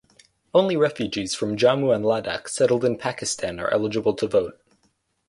Only 0.51 0.75
refugees 0.75 1.35
from 1.35 1.55
Jammu 1.57 1.93
and 1.93 2.03
Ladakh 2.03 2.47
settled 2.49 2.83
in 2.83 2.97
Pakistan 2.97 3.59
are 3.59 3.69
eligible 3.71 4.15
to 4.15 4.25
vote. 4.25 4.59